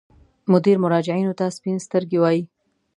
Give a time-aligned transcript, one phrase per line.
[0.51, 2.41] مدیر مراجعینو ته سپین سترګي وایي.